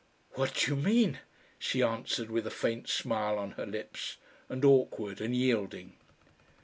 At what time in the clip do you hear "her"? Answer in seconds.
3.51-3.67